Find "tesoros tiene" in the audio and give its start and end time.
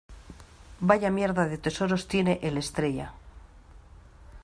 1.59-2.39